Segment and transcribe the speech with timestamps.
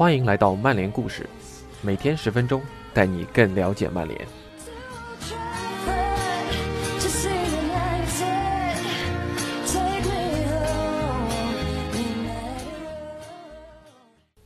[0.00, 1.28] 欢迎来到曼联故事，
[1.82, 2.62] 每天十分钟，
[2.94, 4.26] 带你更了解曼联。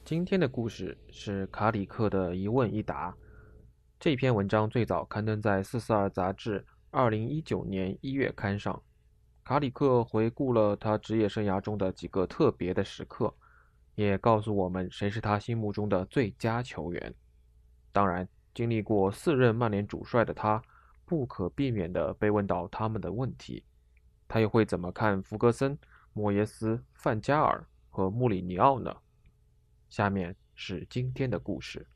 [0.05, 3.15] 今天的故事是卡里克的一问一答。
[4.01, 8.83] 这篇文章最早刊登在《四四二》杂志二零一九年一月刊上。
[9.45, 13.33] 卡里克回顾了他职业生涯中的几个特别的时刻。
[13.95, 17.15] 也告诉我们谁是他心目中的最佳球员。
[17.93, 20.61] 当然，经历过四任曼联主帅的他，
[21.05, 23.65] 不可避免地被问到他们的问题。
[24.27, 25.79] 他又会怎么看弗格森、
[26.13, 28.97] 莫耶斯、范加尔和穆里尼奥呢？
[29.89, 31.87] 下面是今天的故事。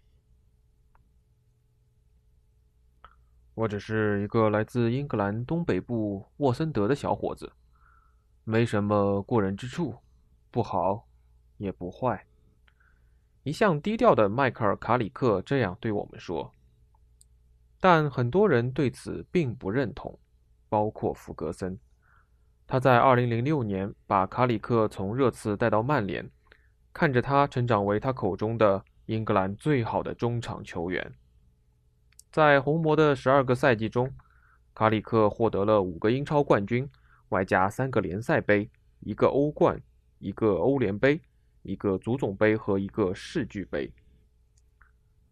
[3.55, 7.53] 我只是一个来自英格兰东北部沃森德的小伙子，
[8.45, 9.97] 没什么过人之处，
[10.53, 11.08] 不好。
[11.59, 12.25] 也不坏。
[13.45, 16.53] 一向低调的迈克尔·卡里克这样对我们说，
[17.81, 20.19] 但很多人对此并不认同，
[20.69, 21.79] 包括弗格森。
[22.67, 26.31] 他在2006年把卡里克从热刺带到曼联，
[26.93, 31.15] 看着他成长为他口中的英格兰最好的中场球员。
[32.31, 34.13] 在红魔的十二个赛季中，
[34.75, 36.87] 卡里克获得了五个英超冠军，
[37.31, 38.69] 外加三个联赛杯、
[39.01, 39.81] 一个欧冠、
[40.19, 41.23] 一个欧联杯。
[41.69, 43.93] 一个足总杯和一个世俱杯。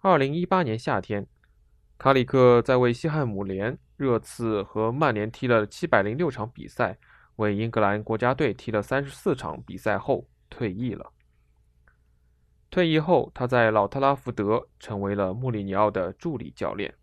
[0.00, 1.26] 二零一八年夏天，
[1.96, 6.98] 卡里克在为西汉姆联、热刺和曼联踢了七百零六场比赛，
[7.36, 11.10] 为英格兰国家队踢了三十四场比赛后退役了。
[12.68, 16.94] 退役后，他在老特拉福德成为了穆里尼奥的助理教练。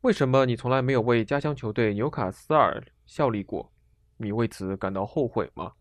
[0.00, 3.70] 为什么你从来没有为家乡球队纽卡斯尔效力过？
[4.16, 5.72] 你为此感到后悔吗？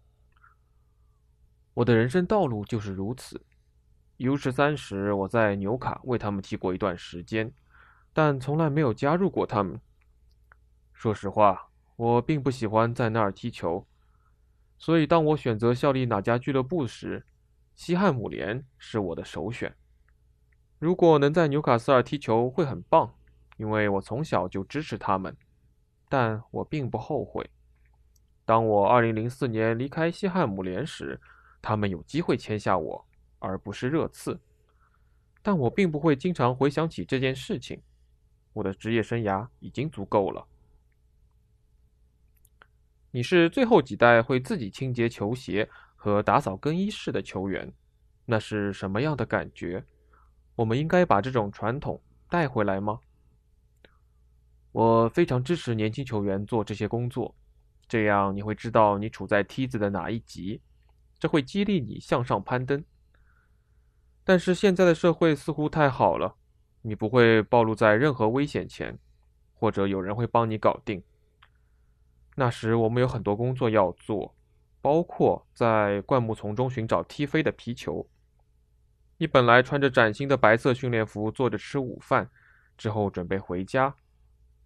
[1.75, 3.41] 我的人生道路就是如此。
[4.17, 7.51] U 十三时，我在纽卡为他们踢过一段时间，
[8.13, 9.79] 但从来没有加入过他们。
[10.93, 13.85] 说实话，我并不喜欢在那儿踢球，
[14.77, 17.25] 所以当我选择效力哪家俱乐部时，
[17.75, 19.75] 西汉姆联是我的首选。
[20.77, 23.15] 如果能在纽卡斯尔踢球会很棒，
[23.57, 25.35] 因为我从小就支持他们。
[26.07, 27.49] 但我并不后悔。
[28.45, 31.19] 当我2004年离开西汉姆联时，
[31.63, 33.07] 他们有机会签下我，
[33.39, 34.37] 而不是热刺，
[35.41, 37.81] 但我并不会经常回想起这件事情。
[38.51, 40.45] 我的职业生涯已经足够了。
[43.11, 47.71] 你是最后几代会自己清洁球鞋和打扫更衣室的球员，
[48.25, 49.85] 那是什么样的感觉？
[50.55, 52.99] 我们应该把这种传统带回来吗？
[54.73, 57.33] 我非常支持年轻球员做这些工作，
[57.87, 60.59] 这样你会知道你处在梯子的哪一级。
[61.23, 62.83] 这会激励你向上攀登，
[64.25, 66.35] 但是现在的社会似乎太好了，
[66.81, 68.99] 你不会暴露在任何危险前，
[69.53, 71.01] 或者有人会帮你搞定。
[72.35, 74.35] 那时我们有很多工作要做，
[74.81, 78.05] 包括在灌木丛中寻找踢飞的皮球。
[79.17, 82.29] 你本来穿着崭新的白色训练服坐着吃午饭，
[82.77, 83.95] 之后准备回家，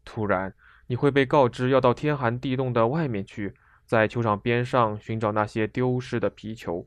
[0.03, 0.51] 突然
[0.88, 3.53] 你会被告知要到天寒地冻的外面去。
[3.87, 6.85] 在球场边上寻找那些丢失的皮球，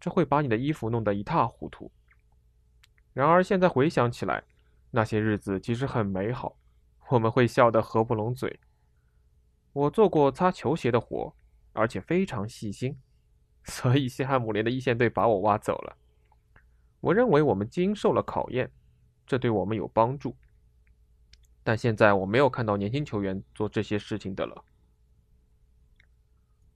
[0.00, 1.92] 这会把你的衣服弄得一塌糊涂。
[3.12, 4.42] 然而现在回想起来，
[4.90, 6.56] 那些日子其实很美好，
[7.10, 8.58] 我们会笑得合不拢嘴。
[9.72, 11.32] 我做过擦球鞋的活，
[11.74, 12.98] 而且非常细心，
[13.62, 15.96] 所以西汉姆联的一线队把我挖走了。
[16.98, 18.72] 我认为我们经受了考验，
[19.24, 20.36] 这对我们有帮助。
[21.62, 24.64] 但现在我没有看到年轻球员做这些事情的了。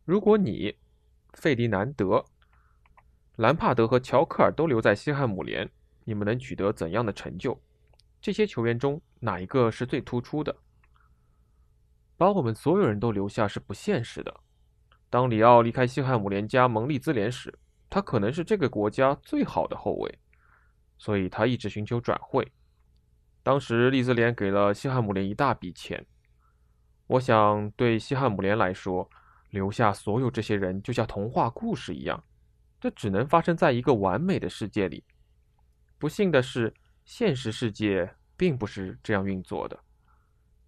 [0.05, 0.77] 如果你、
[1.33, 2.23] 费迪南德、
[3.37, 5.71] 兰帕德和乔克尔都留在西汉姆联，
[6.05, 7.59] 你们能取得怎样的成就？
[8.21, 10.55] 这些球员中哪一个是最突出的？
[12.19, 14.41] 把我们所有人都留下是不现实的。
[15.09, 17.59] 当里奥离开西汉姆联加盟利兹联时，
[17.89, 20.19] 他可能是这个国家最好的后卫，
[20.99, 22.53] 所以他一直寻求转会。
[23.43, 26.05] 当时利兹联给了西汉姆联一大笔钱。
[27.07, 29.09] 我想对西汉姆联来说。
[29.55, 32.25] 留下所有这些人，就像童话故事一样，
[32.81, 35.05] 这只能发生在一个完美的世界里。
[35.97, 36.75] 不幸的是，
[37.05, 39.79] 现实世界并不是这样运作的。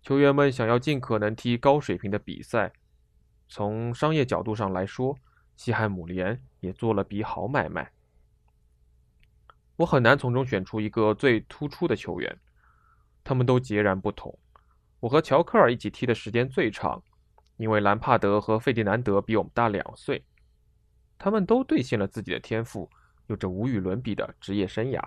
[0.02, 2.72] 球员们想要尽可能踢高水平的比赛，
[3.48, 5.18] 从商业角度上来说，
[5.56, 7.90] 西汉姆联也做了笔好买卖。
[9.74, 12.38] 我很难从中选出一个最突出的球员，
[13.24, 14.38] 他们都截然不同。
[15.00, 17.02] 我和乔克尔一起踢的时间最长。
[17.56, 20.24] 因为兰帕德和费迪南德比我们大两岁，
[21.18, 22.90] 他们都兑现了自己的天赋，
[23.26, 25.02] 有着无与伦比的职业生涯。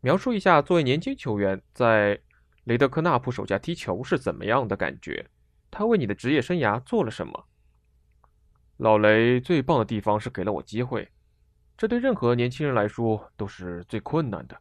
[0.00, 2.20] 描述一下作为年轻球员在
[2.64, 5.28] 雷德克纳普手下踢球是怎么样的感觉？
[5.70, 7.46] 他为你的职业生涯做了什么？
[8.78, 11.10] 老雷最棒的地方是给了我机会，
[11.76, 14.56] 这对任何年轻人来说都是最困难的。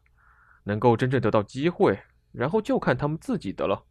[0.64, 1.98] 能够真正得到机会，
[2.34, 3.86] 然后就看他们自己的了。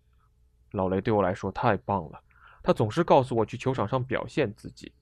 [0.76, 2.22] 老雷对我来说太棒了，
[2.62, 4.92] 他总是告诉我去球场上表现自己。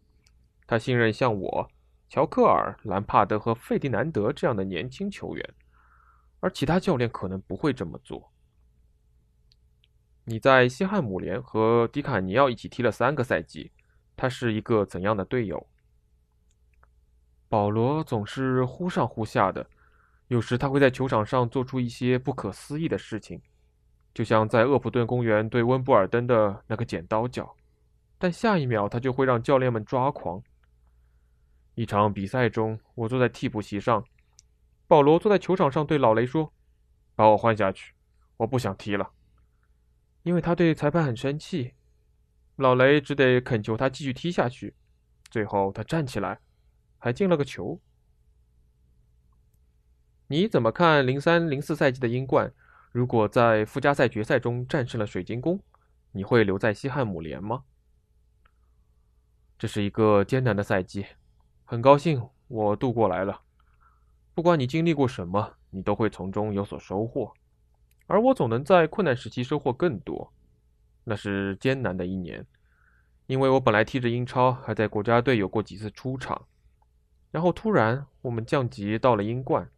[0.67, 1.69] 他信任像我、
[2.09, 5.55] 乔克尔、兰帕德和费迪南德这样的年轻球员。
[6.41, 8.31] 而其他教练可能不会这么做。
[10.25, 13.73] 你在西汉姆联和迪卡尼奥一起踢了三个赛季，
[14.15, 15.67] 他是一个怎样的队友？
[17.49, 19.67] 保罗总是忽上忽下的，
[20.29, 23.41] 有时他会在球场上做出一些不可思议的事情，
[24.15, 27.55] 就像在厄普顿公园对温布尔登的那个剪刀脚，
[28.17, 30.41] 但下一秒他就会让教练们抓狂。
[31.75, 34.05] 一场比赛中，我坐在替补席上。
[34.87, 36.53] 保罗坐在球场上对老雷说
[37.17, 37.93] ：“把我换下去，
[38.37, 39.11] 我不想踢了。”
[40.23, 41.75] 因为他对裁判很生气，
[42.57, 44.75] 老雷只得恳求他继续踢下去。
[45.29, 46.39] 最后他站起来，
[46.99, 47.81] 还进了个球。
[50.29, 52.53] 你怎么看零三零四赛季的英冠？
[52.95, 55.59] 如果在附加赛决赛中战胜了水晶宫，
[56.13, 57.65] 你会留在西汉姆联吗？
[59.59, 61.05] 这是一个艰难的赛季，
[61.65, 63.41] 很高兴我度过来了。
[64.33, 67.35] 不管你经历过什么，你都会从中有所收获，
[68.07, 70.33] 而我总能在困难时期收获更多。
[71.03, 72.47] 那是艰难的一年，
[73.27, 76.47] 因为我本来踢着英超，还在国家队有过几次出场，
[77.33, 79.69] 然后突然我们降级到了英冠。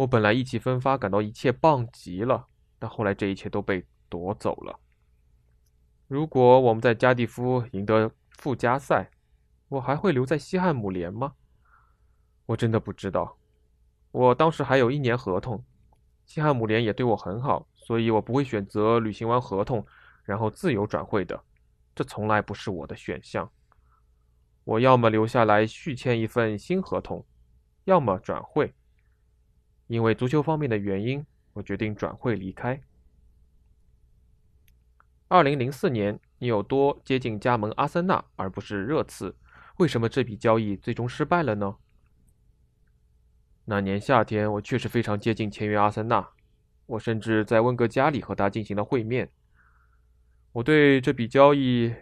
[0.00, 2.46] 我本来意气风发，感到一切棒极了，
[2.78, 4.80] 但后来这一切都被夺走了。
[6.08, 9.10] 如果我们在加蒂夫赢得附加赛，
[9.68, 11.34] 我还会留在西汉姆联吗？
[12.46, 13.36] 我真的不知道。
[14.10, 15.62] 我当时还有一年合同，
[16.24, 19.84] 西汉姆联也对我很好，所以我不会选择履行完合同，
[20.24, 21.38] 然后自由转会的。
[21.94, 23.50] 这从来不是我的选项。
[24.64, 27.22] 我要么留下来续签一份新合同，
[27.84, 28.72] 要么转会。
[29.90, 32.80] 因为足球方面的原因，我决定转会离开。
[35.26, 39.34] 二零零四年，你有多接近加盟阿森纳而不是热刺？
[39.78, 41.74] 为什么这笔交易最终失败了呢？
[43.64, 46.24] 那年夏天，我确实非常接近签约阿森纳，
[46.86, 49.28] 我甚至在温格家里和他进行了会面。
[50.52, 51.92] 我对这笔交易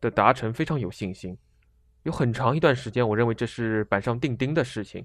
[0.00, 1.36] 的达成非常有信心。
[2.04, 5.04] 有很长一段时间，我认为这是板上钉钉的事情，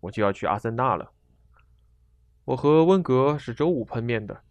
[0.00, 1.12] 我就要去阿森纳了。
[2.50, 4.42] 我和温格是周五碰面的，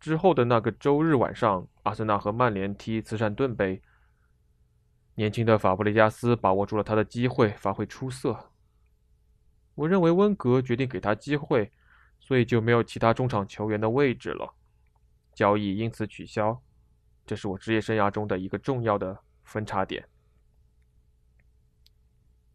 [0.00, 3.82] 之后的那个周日晚上，阿森纳和曼联踢慈善盾杯。
[5.14, 8.50] 年轻的法布雷加斯把握住了他的机会，发挥出色。
[9.74, 11.70] 我认为温格决定给他机会，
[12.18, 14.54] 所以就没有其他中场球员的位置了，
[15.34, 16.62] 交易因此取消。
[17.26, 20.08] 这是我职业生涯中的一个重要的分叉点。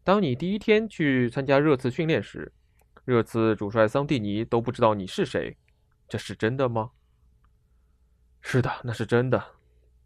[0.02, 2.52] 当你第一天去参加热刺训练时，
[3.04, 5.56] 热刺主帅桑蒂尼都不知道你是谁，
[6.08, 6.90] 这是真的吗？
[8.40, 9.44] 是的，那是真的。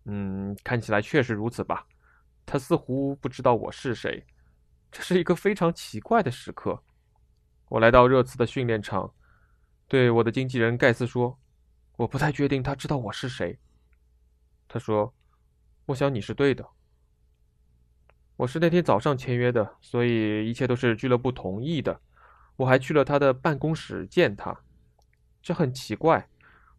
[0.05, 1.87] 嗯，看起来确实如此吧。
[2.45, 4.27] 他似乎不知道我是谁，
[4.91, 6.83] 这是一个非常奇怪的时刻。
[7.69, 9.15] 我来到热刺的训练场，
[9.87, 11.39] 对我的经纪人盖斯说
[11.99, 13.59] ：“我不太确定他知道我是谁。”
[14.67, 15.15] 他说
[15.87, 16.67] ：“我想你是对的。
[18.37, 22.01] 我是那天早上签约的，所以一切都是俱乐部同意的。
[22.59, 24.61] 我还去了他的办公室见他。
[25.43, 26.29] 这很奇怪。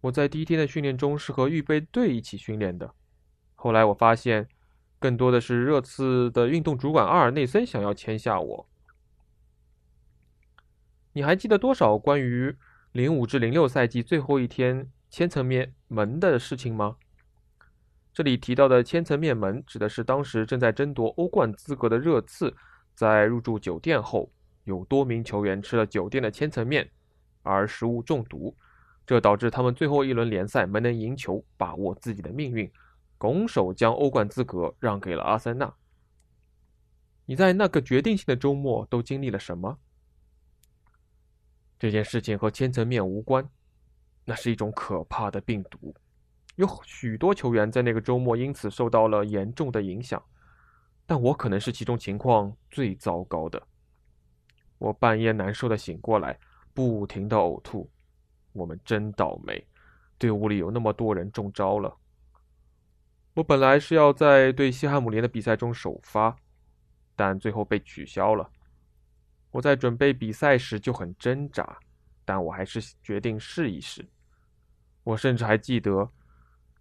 [0.02, 2.94] 我在第一天的训练中是和预备队一起训练的。
[3.56, 4.48] 后来我发现，
[4.98, 8.70] 更多的是热刺的运动主管阿尔内森想要签下我。”
[11.12, 12.56] 你还记得多少关于
[12.94, 16.96] 零五至零六赛季最后一天千层面门的事情吗？
[18.14, 22.56] 这里提到的千层面门指的是当时正在争夺欧冠资格的热刺，
[22.96, 24.32] 在入住酒店后，
[24.70, 26.88] 有多名球员吃了酒店的千层面，
[27.42, 28.56] 而食物中毒，
[29.04, 32.72] 这导致他们最后一轮联赛没能赢球，把握自己的命运，
[33.18, 35.74] 拱手将欧冠资格让给了阿森纳。
[37.26, 39.80] 你在那个决定性的周末都经历了什么？
[41.80, 43.50] 这件事情和千层面无关，
[44.26, 45.96] 那是一种可怕的病毒，
[46.58, 50.24] 有许多球员在那个周末因此受到了严重的影响，
[51.08, 53.60] 但我可能是其中情况最糟糕的。
[54.80, 56.40] 我半夜难受的醒过来，
[56.74, 57.88] 不停的呕吐。
[58.54, 59.64] 我们真倒霉，
[60.18, 61.96] 队伍里有那么多人中招了。
[63.36, 66.36] 我本来是要在对西汉姆联的比赛中首发，
[67.16, 68.50] 但最后被取消了。
[69.52, 71.78] 我在准备比赛时就很挣扎，
[72.26, 74.06] 但我还是决定试一试。
[75.04, 76.10] 我甚至还记得，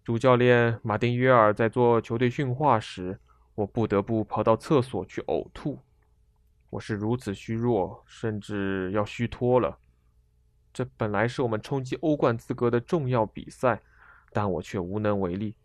[0.03, 3.19] 主教练马丁约尔在做球队训话时，
[3.55, 5.79] 我不得不跑到厕所去呕吐。
[6.71, 9.79] 我是如此虚弱，甚至要虚脱了。
[10.71, 13.81] 这本来是我们冲击欧冠资格的重要比赛，
[14.31, 15.55] 但我却无能为力。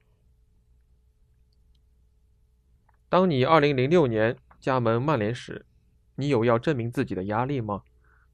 [3.11, 5.67] 当你2006年加盟曼联时，
[6.15, 7.83] 你有要证明自己的压力吗？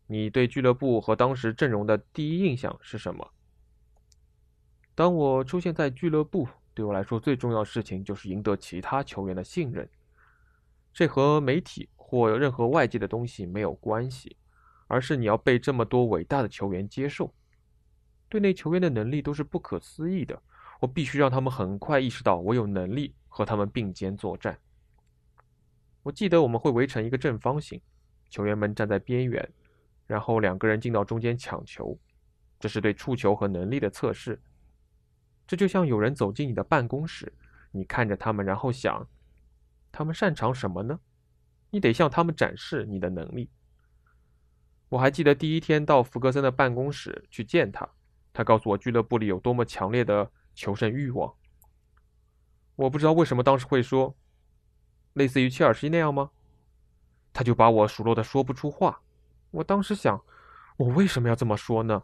[0.06, 3.32] 你对俱乐部和当时阵容的第一印象是什么？
[4.94, 9.88] 当我出现在俱乐部，对我来说最重要的事情就是赢得其他球员的信任。
[10.92, 11.88] 这和媒体。
[12.10, 14.36] 或任何外界的东西没有关系，
[14.88, 17.32] 而是你要被这么多伟大的球员接受。
[18.28, 20.42] 队内球员的能力都是不可思议的，
[20.80, 24.58] 我必须让他们很快意识到我有能力和他们并肩作战。
[26.02, 27.80] 我记得我们会围成一个正方形，
[28.28, 29.48] 球员们站在边缘，
[30.08, 31.96] 然后两个人进到中间抢球，
[32.58, 34.42] 这是对触球和能力的测试。
[35.46, 37.32] 这就像有人走进你的办公室，
[37.70, 39.06] 你看着他们，然后想，
[39.92, 40.98] 他们擅长什么呢？
[41.70, 43.50] 你得向他们展示你的能力。
[44.88, 47.88] 我还记得第一天到福格森的办公室去见他，
[48.32, 51.32] 他告诉我俱乐部里有多么强烈的求胜欲望。
[52.76, 54.16] 我不知道为什么当时会说，
[55.12, 56.30] 类似于切尔西那样吗？
[57.32, 59.02] 他就把我数落的说不出话。
[59.52, 60.24] 我当时想，
[60.76, 62.02] 我为什么要这么说呢？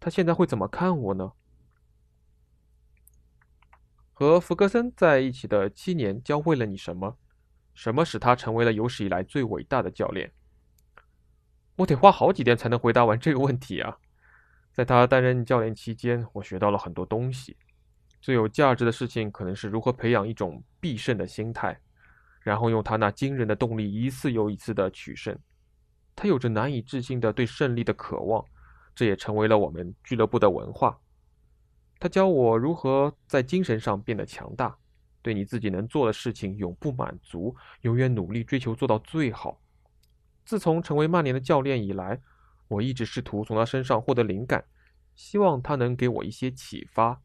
[0.00, 1.32] 他现在会怎么看我呢？
[4.12, 7.18] 和福格森在一起的七年教会了你什么？
[7.74, 10.32] 什么使他成为了有史以来最伟大的教练？
[11.76, 13.96] 我得花好几天才能回答完这个问题啊！
[14.72, 17.56] 在他担任教练期间，我学到了很多东西。
[18.20, 21.78] 最有价值的事情，可能是如何培养一种必胜的心态，
[22.40, 25.36] 然后用他那惊人的动力一次又一次的取胜。
[26.16, 28.44] 他有着难以置信的对胜利的渴望，
[28.94, 30.98] 这也成为了我们俱乐部的文化。
[31.98, 34.76] 他教我如何在精神上变得强大。
[35.24, 39.58] 对你自己能做的事情永不满足，永远努力追求做到最好。
[40.44, 42.20] 自从成为曼联的教练以来，
[42.68, 44.62] 我一直试图从他身上获得灵感，
[45.14, 47.22] 希望他能给我一些启发。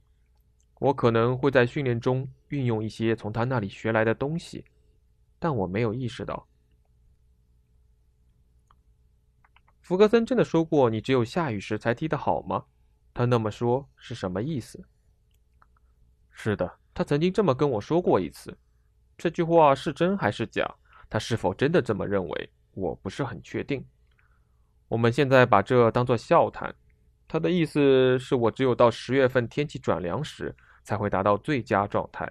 [0.79, 4.63] 我可能会在训练中运用一些从他那里学来的东西，
[5.37, 6.47] 但我没有意识到。
[9.81, 12.63] 福格森真的说过“你只有下雨时才踢得好吗？”
[13.13, 14.87] 他那么说是什么意思？
[16.31, 16.78] 是的。
[16.99, 18.53] 他曾经这么跟我说过一次，
[19.17, 20.69] 这句话是真还是假？
[21.09, 22.49] 他是否真的这么认为？
[22.73, 23.81] 我不是很确定。
[24.89, 26.75] 我们现在把这当作笑谈。
[27.25, 30.53] 他的意思是我只有到十月份天气转凉时
[30.83, 32.29] 才会达到最佳状态，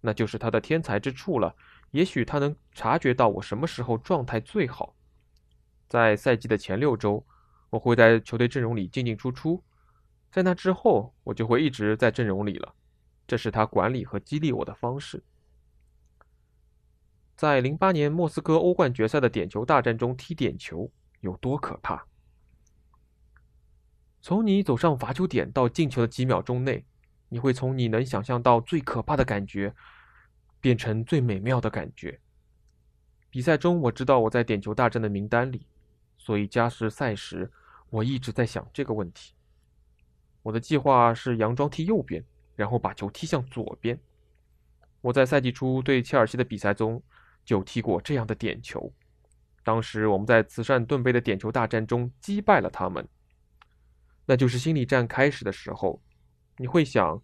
[0.00, 1.52] 那就是他的天才之处了。
[1.90, 4.94] 也许他能察觉到我什么时候状态最好。
[5.88, 7.26] 在赛季的前六周，
[7.70, 9.60] 我会在球队阵容里进进出出，
[10.30, 12.72] 在那之后，我就会一直在阵容里了。
[13.26, 15.22] 这是他管理和激励我的方式。
[17.36, 20.90] 在零八年莫斯科欧冠决赛的点球大战中踢点球
[21.20, 22.06] 有多可怕？
[24.20, 26.84] 从你走上罚球点到进球的几秒钟内，
[27.28, 29.74] 你会从你能想象到最可怕的感觉，
[30.60, 32.20] 变成最美妙的感觉。
[33.30, 35.66] 比赛中我知道我在点球大战的名单里，
[36.16, 37.50] 所以加时赛时
[37.90, 39.34] 我一直在想这个问题。
[40.42, 42.24] 我的计划是佯装踢右边。
[42.56, 43.98] 然后把球踢向左边。
[45.00, 47.02] 我在赛季初对切尔西的比赛中
[47.44, 48.92] 就踢过这样的点球，
[49.62, 53.06] 当时我们在慈善盾杯的点球大战中击败了他们。
[54.26, 56.00] 那就是心理战开始的时候，
[56.56, 57.22] 你会想，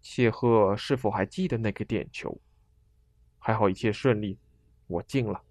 [0.00, 2.40] 切赫是否还记得那个点球？
[3.40, 4.38] 还好一切顺利，
[4.86, 5.42] 我进了。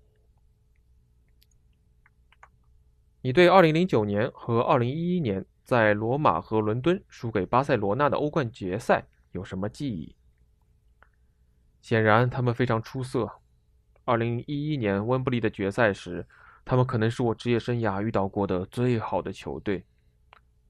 [3.21, 5.45] 你对2009年和2011年？
[5.67, 10.15] 在罗马和伦敦输给巴塞罗那的欧冠决赛有什么记忆？
[11.81, 13.29] 显然，他们非常出色。
[14.05, 16.25] 2011年温布利的决赛时，
[16.63, 19.85] 他们可能是我职业生涯遇到过的最好的球队。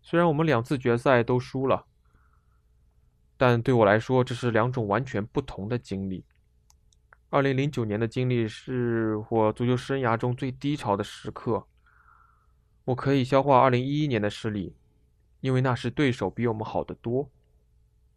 [0.01, 1.85] 虽然我们两次决赛都输了，
[3.37, 6.25] 但对我来说，这是两种完全不同的经历。
[7.29, 11.67] 2009年的经历是我足球生涯中最低潮的时刻。
[12.85, 14.75] 我可以消化2011年的失利。
[15.47, 17.29] 因为那时对手比我们好得多，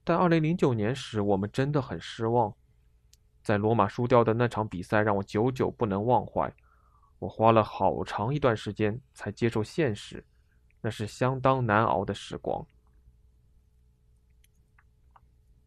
[0.02, 2.52] 但2009年时我们真的很失望，
[3.40, 6.52] 在罗马输掉的那场比赛让我久久不能忘怀。
[7.20, 10.24] 我花了好长一段时间才接受现实，
[10.80, 12.66] 那是相当难熬的时光。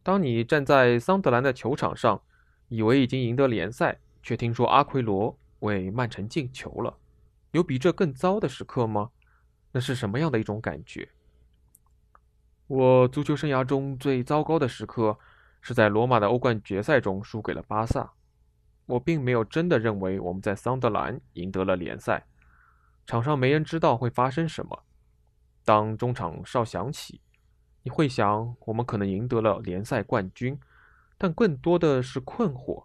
[0.02, 2.20] 当你站在桑德兰的球场上，
[2.68, 6.98] 以为已经赢得联赛，却听说阿奎罗为曼城进球了，
[7.52, 9.12] 有比这更糟的时刻吗？
[9.72, 11.08] 那是什么样的一种感觉？
[12.66, 15.18] 我足球生涯中最糟糕的时刻，
[15.60, 18.12] 是在罗马的欧冠决赛中输给了巴萨。
[18.86, 22.26] 我并没有真的认为我们在桑德兰赢得了联赛，
[23.06, 24.82] 场上没人知道会发生什么。
[25.64, 27.20] 当中场哨响起。
[27.82, 30.58] 你会想，我们可能赢得了联赛冠军，
[31.18, 32.84] 但更多的是困惑。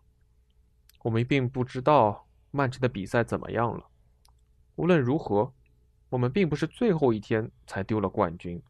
[1.03, 3.86] 我们并不知道曼城的比赛怎么样了。
[4.75, 5.53] 无论如何，
[6.09, 8.62] 我们并不是最后一天才丢了冠军。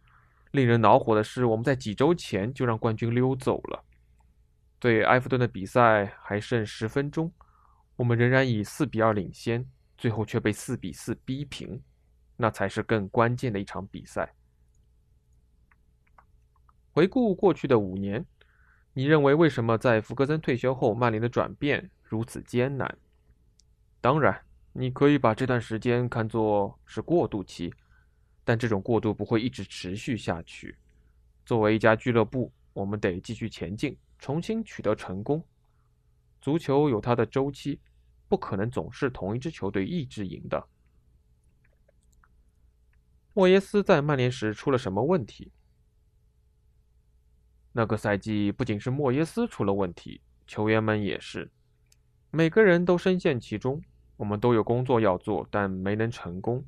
[0.51, 3.83] 令人恼火的是，我们在几周前就让冠军溜走了。
[4.79, 7.31] 对埃弗顿的比赛还剩十分钟，
[7.97, 11.81] 我们仍然以四比二领先，最后却被四比四逼平，
[12.37, 14.33] 那才是更关键的一场比赛。
[16.91, 18.25] 回顾过去的五年，
[18.93, 22.97] 你认为为什么在福格森退休后，曼联的转变如此艰难？
[24.01, 24.41] 当然，
[24.73, 27.73] 你可以把这段时间看作是过渡期，
[28.49, 30.75] 但这种过渡不会一直持续下去。
[31.45, 35.45] 作为一家俱乐部，我们得继续前进，重新取得成功。
[36.41, 37.79] 足球有它的周期，
[38.27, 40.67] 不可能总是同一支球队一直赢的。
[43.35, 45.51] 莫耶斯在曼联时出了什么问题？
[47.71, 51.51] 那个赛季不仅是莫耶斯出了问题，球员们也是，
[52.31, 53.79] 每个人都深陷其中。
[54.17, 56.65] 我们都有工作要做，但没能成功。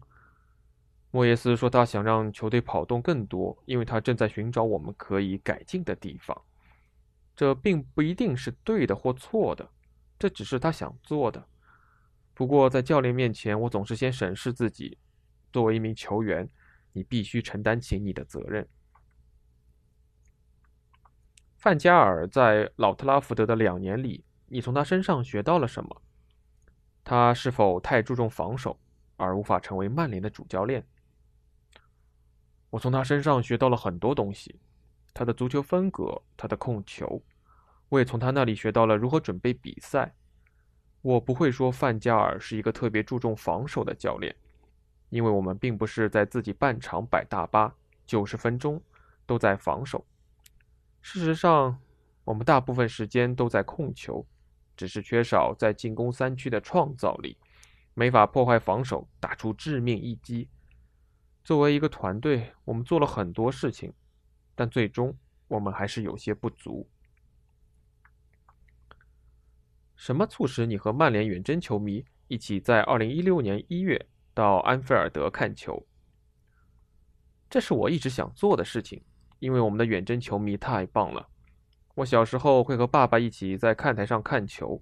[1.12, 6.42] 莫耶斯说他想让球队跑动更多，因为他正在寻找我们可以改进的地方。
[7.36, 9.70] 这并不一定是对的或错的，
[10.18, 11.46] 这只是他想做的。
[12.34, 14.98] 不过在教练面前，我总是先审视自己。
[15.52, 16.48] 作为一名球员，
[16.94, 18.66] 你必须承担起你的责任。
[21.58, 26.02] 范加尔在老特拉福德的两年里，你从他身上学到了什么？
[27.04, 28.80] 他是否太注重防守，
[29.18, 30.86] 而无法成为曼联的主教练？
[32.72, 34.60] 我从他身上学到了很多东西，
[35.14, 37.22] 他的足球风格，他的控球。
[37.90, 40.16] 我也从他那里学到了如何准备比赛。
[41.02, 44.36] 我不会说范加尔是一个特别注重防守的教练，
[45.10, 48.82] 因为我们并不是在自己半场摆大巴，九十分钟
[49.26, 50.06] 都在防守。
[51.02, 51.78] 事实上，
[52.24, 54.26] 我们大部分时间都在控球，
[54.78, 57.36] 只是缺少在进攻三区的创造力，
[57.96, 60.48] 没法破坏防守，打出致命一击。
[61.44, 63.94] 作为一个团队，我们做了很多事情，
[64.56, 66.90] 但最终我们还是有些不足。
[69.96, 75.86] 什么促使你和曼联远征球迷一起在二零一六年一月到安菲尔德看球？
[77.50, 79.04] 这是我一直想做的事情。
[79.40, 81.28] 因为我们的远征球迷太棒了，
[81.96, 84.80] 我小时候会和爸爸一起在看台上看球，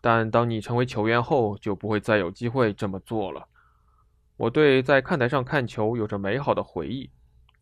[0.00, 3.48] 但当你成为球员后，就不会再有机会这么做了。
[4.38, 7.10] 我对在看台上看球有着美好的回忆，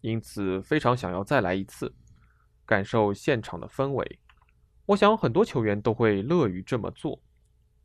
[0.03, 1.93] 因此非常想要再来一次，
[2.65, 4.21] 感受现场的氛围。
[4.85, 7.21] 我想很多球员都会乐于这么做。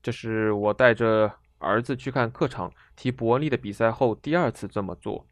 [0.03, 5.27] 这是我带着儿子去看客场踢伯恩利的比赛后第二次这么做。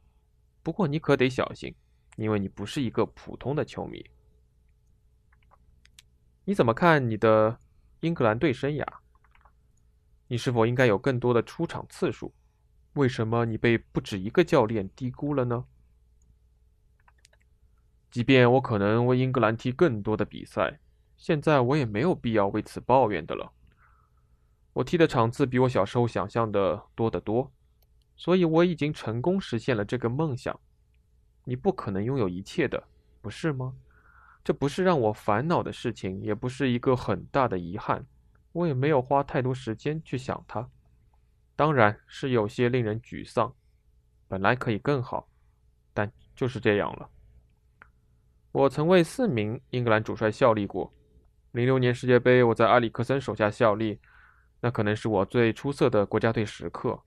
[0.63, 1.75] 不过你可得小心。
[2.15, 4.05] 因为你不是一个普通的球迷，
[6.43, 7.57] 你怎么看你的
[8.01, 8.85] 英格兰队生涯？
[10.27, 12.33] 你是否应该有更多的出场次数？
[12.93, 15.65] 为什么你被不止一个教练低估了呢？
[18.11, 20.79] 即便我可能为英格兰踢更多的比赛，
[21.15, 23.51] 现在我也没有必要为此抱怨的了。
[24.73, 27.51] 我踢的场次比我小时候想象的多得多，
[28.15, 30.59] 所以我已经成功实现了这个梦想。
[31.43, 32.83] 你不可能拥有一切的，
[33.21, 33.75] 不是吗？
[34.43, 38.05] 这不是让我烦恼的事情，也不是一个很大的遗憾。
[38.51, 40.67] 我也没有花太多时间去想它。
[41.59, 43.53] 当然是有些令人沮丧。
[44.29, 45.27] 本来可以更好，
[45.93, 47.09] 但就是这样了。
[48.53, 50.93] 我曾为四名英格兰主帅效力过。
[51.51, 53.99] 零六年世界杯，我在埃里克森手下效力，
[54.61, 56.97] 那可能是我最出色的国家队时刻。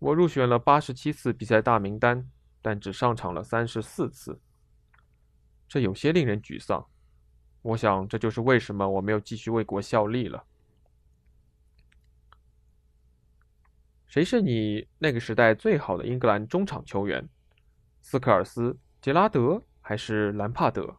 [0.00, 2.28] 我入选了八十七次比赛大名单。
[2.60, 4.40] 但只上场了三十四次，
[5.68, 6.82] 这有些令人沮丧。
[7.60, 10.42] 我想，这就是为什么我没有继续为国效力了。
[14.14, 17.28] 谁是你那个时代最好的英格兰中场球员？
[18.00, 20.96] 斯科尔斯、杰拉德还是兰帕德？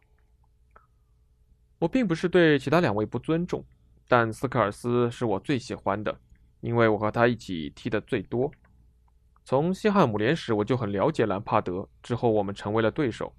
[1.78, 3.64] 我并不是对其他两位不尊重，
[4.06, 6.14] 但斯科尔斯是我最喜欢的，
[6.60, 8.52] 因为我和他一起踢的最多。
[9.46, 11.88] 从西汉姆联时，我就很了解兰帕德。
[12.02, 13.32] 之后，我们成为了对手。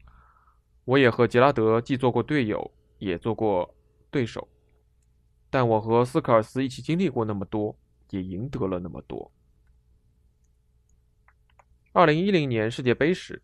[0.85, 3.75] 我也和杰拉德既做过队友，也做过
[4.09, 4.47] 对手，
[5.51, 7.77] 但我和斯科尔斯一起经历过那么多，
[8.09, 9.31] 也赢得了那么多。
[11.97, 13.41] 二零一零年世界杯时，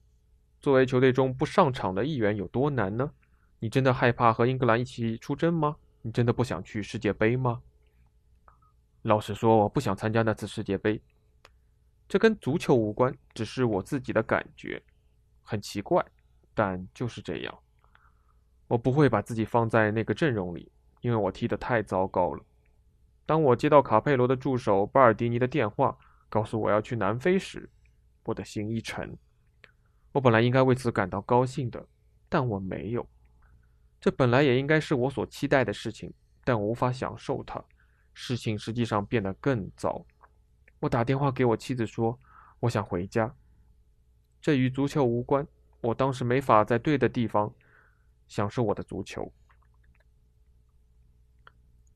[0.61, 3.09] 作为球队中不上场的一员有多难呢？
[3.57, 5.75] 你真的害怕和英格兰一起出征吗？
[6.03, 7.63] 你真的不想去世界杯吗？
[9.01, 11.01] 老实说，我不想参加那次世界杯。
[12.07, 14.79] 这跟足球无关，只是我自己的感觉。
[15.41, 16.05] 很奇怪，
[16.53, 17.57] 但就是这样。
[18.67, 22.45] 我不会把自己放在那个阵容里，因为我踢得太糟糕了。
[23.25, 25.97] 当我接到卡佩罗的助手巴尔迪尼的电话，
[26.29, 27.67] 告诉我要去南非时，
[28.23, 29.17] 我的心一沉。
[30.12, 31.88] 我本来应该为此感到高兴的，
[32.29, 33.07] 但我没有。
[33.99, 37.63] 这本来也应该是我所期待的事情，但我无法享受它。
[38.13, 40.05] 事情实际上变得更糟。
[40.79, 42.19] 我打电话给我妻子说
[42.59, 43.33] ：“我想回家。”
[44.41, 45.47] 这与足球无关。
[45.81, 47.53] 我当时没法在对的地方
[48.27, 49.33] 享受我的足球。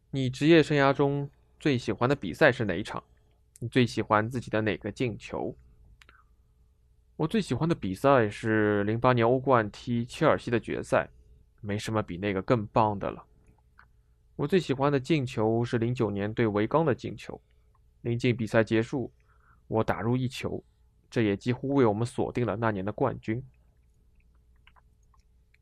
[0.10, 3.04] 你职业生涯中最喜欢的比赛是哪一场？
[3.60, 5.56] 你最喜欢自己的哪个进球？
[7.18, 11.10] 我最喜欢的比赛是零八年欧冠踢切尔西的决赛，
[11.62, 13.26] 没什么比那个更棒的了。
[14.36, 17.42] 我最喜欢的进球是零九年对维冈的进球，
[18.02, 19.12] 临近比赛结束，
[19.68, 20.64] 我打入一球，
[21.10, 23.44] 这也几乎为我们锁定了那年的冠军。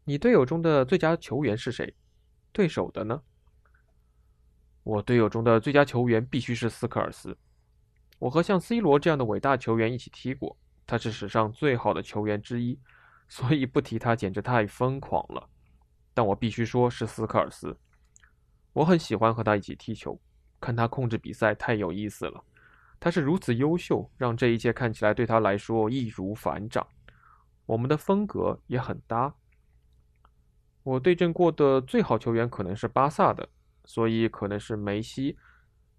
[0.03, 1.95] 你队友中的最佳球员是谁？
[2.51, 3.21] 对手的呢？
[4.83, 7.37] 我队友中的最佳球员必须是斯科尔斯。
[8.19, 12.79] 我和像 C 罗这样的伟大球员一起踢过，他是史上最好的球员之一，
[13.27, 15.49] 所以不提他简直太疯狂了。
[16.13, 17.77] 但我必须说是斯科尔斯。
[18.73, 20.19] 我很喜欢和他一起踢球，
[20.59, 22.43] 看他控制比赛太有意思了。
[22.99, 26.85] 他是如此优秀，让这一切看起来对他来说易如反掌。
[27.65, 29.33] 我们的风格也很搭。
[30.83, 33.49] 我对阵过的最好球员可能是巴萨的，
[33.85, 35.37] 所以可能是梅西、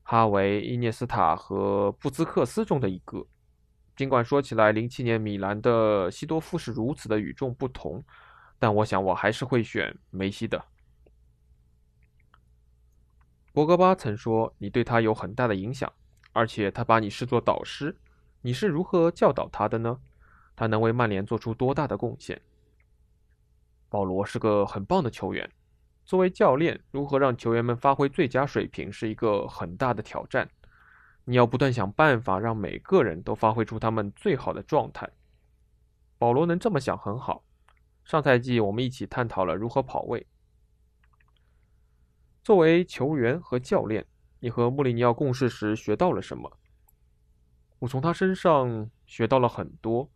[0.02, 3.26] 哈维、伊涅斯塔和布兹克斯中的一个。
[3.96, 8.04] 尽管说起来，零七年米兰的西多夫是如此的与众不同，
[8.58, 10.62] 但我想我还是会选梅西的。
[13.54, 15.90] 博格巴曾说：“你对他有很大的影响，
[16.32, 17.96] 而且他把你视作导师。
[18.42, 19.98] 你是如何教导他的呢？
[20.54, 22.38] 他能为曼联做出多大的贡献？”
[23.88, 25.50] 保罗是个很棒的球员。
[26.04, 30.46] 作为教练，如何让球员们发挥最佳水平是一个很大的挑战。
[31.28, 35.10] 你要不断想办法让每个人都发挥出他们最好的状态。
[36.18, 37.44] 保罗能这么想很好。
[38.04, 40.24] 上赛季我们一起探讨了如何跑位。
[42.44, 44.06] 作为球员和教练，
[44.38, 46.58] 你和穆里尼奥共事时学到了什么？
[47.80, 50.08] 我从他身上学到了很多。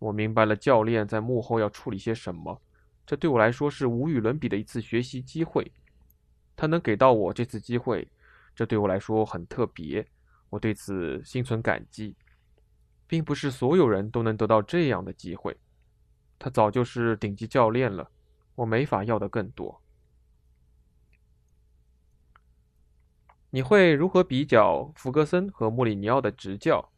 [0.00, 2.60] 我明白了教练在幕后要处理些什么，
[3.06, 5.70] 这对我来说是无与伦比的一次学习机会。
[6.56, 8.10] 他能给到我这次机会，
[8.54, 10.06] 这对我来说很特别，
[10.50, 12.14] 我对此心存感激。
[13.10, 15.58] 并不是所有人都能得到这样的机会。
[16.38, 18.08] 他早就是顶级教练了，
[18.54, 19.82] 我没法要的更多。
[23.50, 26.88] 你会如何比较弗格森和穆里尼奥的执教？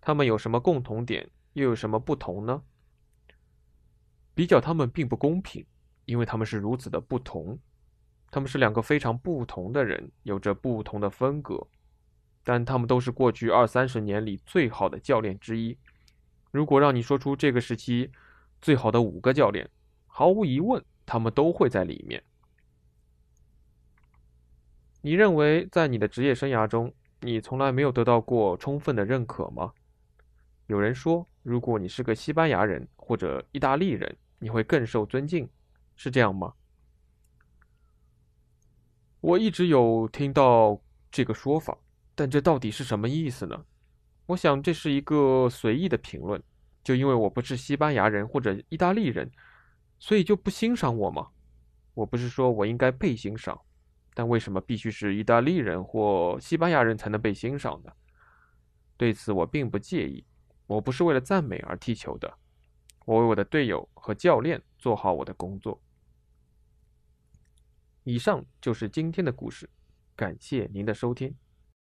[0.00, 2.62] 他们有什么共同点，又有什么不同呢？
[4.36, 5.66] 比较他们并不公平，
[6.04, 7.58] 因为他们是如此的不同。
[8.30, 11.66] 他们是两个非常不同的人，有着不同的风格，
[12.46, 15.76] 但他们都是过去二三十年里最好的教练之一。
[16.52, 18.08] 如果让你说出这个时期
[18.62, 19.68] 最好的五个教练，
[20.06, 22.22] 毫无疑问，他们都会在里面。
[25.00, 29.72] 你认为在你的职业生涯中，你从来没有得到过充分的认可吗？
[30.68, 35.48] 有人说，如果你是个西班牙人或者意大利人，你会更受尊敬，
[35.96, 36.52] 是这样吗？
[39.20, 40.80] 我一直有听到
[41.10, 41.76] 这个说法，
[42.16, 43.64] 但这到底是什么意思呢？
[44.26, 46.42] 我想这是一个随意的评论。
[46.82, 49.28] 就因为我不是西班牙人或者意大利人，
[49.98, 51.28] 所以就不欣赏我吗？
[51.94, 53.60] 我不是说我应该被欣赏。
[54.14, 57.92] 但为什么必须是意大利人或西班牙人才能被欣赏呢？
[58.96, 60.24] 对此我并不介意。
[60.66, 62.32] 我不是为了赞美而踢球的，
[63.04, 65.82] 我为我的队友和教练做好我的工作。
[68.04, 69.68] 以上就是今天的故事，
[70.14, 71.34] 感谢您的收听。